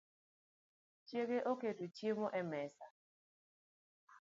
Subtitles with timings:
[1.07, 2.85] Chiege oketo chiemo e mesa